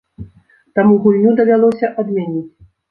Таму 0.79 0.97
гульню 1.05 1.37
давялося 1.43 1.95
адмяніць. 2.03 2.49